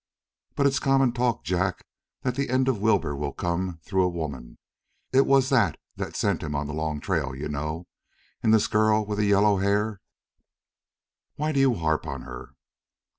"But 0.55 0.65
it's 0.65 0.79
common 0.79 1.11
talk, 1.11 1.43
Jack, 1.43 1.85
that 2.23 2.33
the 2.33 2.49
end 2.49 2.67
of 2.67 2.81
Wilbur 2.81 3.15
will 3.15 3.33
come 3.33 3.77
through 3.83 4.01
a 4.03 4.09
woman. 4.09 4.57
It 5.13 5.27
was 5.27 5.49
that 5.49 5.77
that 5.95 6.15
sent 6.15 6.41
him 6.41 6.55
on 6.55 6.65
the 6.65 6.73
long 6.73 6.99
trail, 6.99 7.35
you 7.35 7.47
know. 7.47 7.85
And 8.41 8.51
this 8.51 8.65
girl 8.65 9.05
with 9.05 9.19
the 9.19 9.25
yellow 9.27 9.57
hair" 9.57 10.01
"Why 11.35 11.51
do 11.51 11.59
you 11.59 11.75
harp 11.75 12.07
on 12.07 12.23
her?" 12.23 12.55